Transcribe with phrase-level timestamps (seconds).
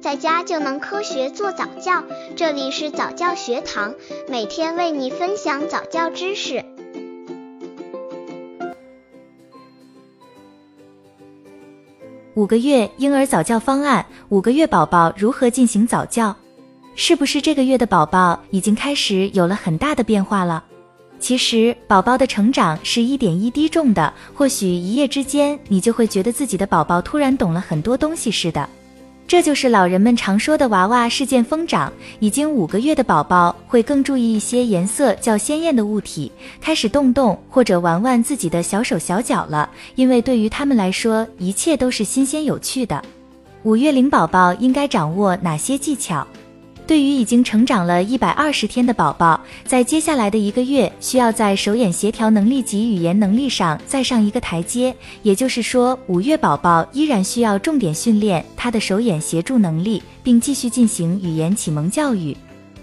[0.00, 2.02] 在家就能科学做早教。
[2.34, 3.94] 这里是早教学堂，
[4.28, 6.64] 每天为你分享早教知识。
[12.34, 16.34] 五个月婴儿早教方案，五个月宝宝如何进行早教？
[16.94, 20.64] 是不是这个月的宝宝已经开始有了很大的变化了？
[21.18, 28.66] 其实宝宝的成长是一点一滴重的，或许一夜之间你就会觉得自己的宝宝突然懂了很多东西似的。
[29.30, 31.92] 这就是老人们常说的娃娃事件疯长。
[32.18, 43.00] 已经五个月的宝宝会更注意一些颜色较鲜艳的物体，开始动动或者玩玩自己的小手小脚了，因为对于他们来说，一切都是新鲜有趣的。
[43.62, 46.26] 五月龄宝宝应该掌握哪些技巧？
[46.90, 54.92] 对于已经成长了一百二十天的宝宝，在接下来的一个月，需要在手眼协调能力及语言能力上再上一个台阶。
[55.22, 62.36] 也就是说，五月宝宝依然需要重点训练他的手眼协助能力，并继续进行语言启蒙教育。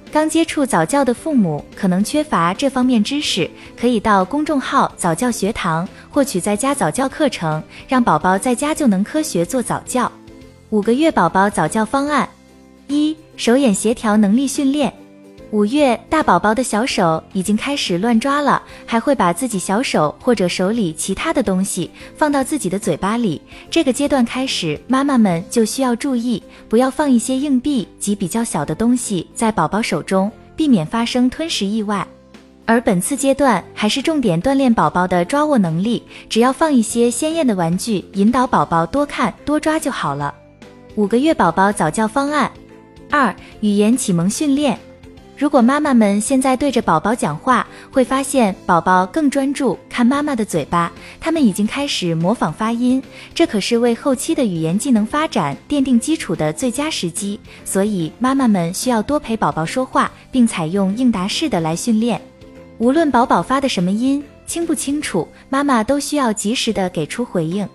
[0.10, 10.10] 刚接触早教的父母可能缺乏这方面知识，可以到公众号早教学堂获取在家早教课程，让宝宝在家就能科学做早教。
[10.70, 12.26] 五个月宝宝早教方案。
[13.38, 14.92] 手眼协调能力训练，
[15.52, 23.40] 五月大宝宝的小手已经开始乱抓了，还会把自己小手或者手里其他的东西放到自己的嘴巴里。
[23.70, 32.06] 这个阶段开始，妈妈们就需要注意，不要放一些硬币及比较小的东西在宝宝手中，避免发生吞食意外。
[32.66, 40.34] 而本次阶段还是重点锻炼宝宝的抓握能力，只要放一些鲜艳的玩具，引导宝宝多看多抓就好了。
[40.96, 42.52] 五个月宝宝早教方案。
[43.10, 44.78] 二、语言启蒙训练。
[45.38, 53.00] 如果妈妈们现在对着宝宝讲话，会发现宝宝更专注看妈妈的嘴巴，他们已经开始模仿发音，
[53.36, 57.40] 这可是为后期的语言技能发展奠定基础的最佳时机。
[57.64, 62.20] 所以妈妈们需要多陪宝宝说话，并采用应答式的来训练。
[62.80, 67.68] 无论宝宝发的什么音清不清楚，妈妈都需要及时的给出回应。